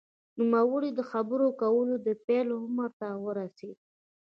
[0.51, 3.77] نوموړی د خبرو کولو د پیل عمر ته ورسېد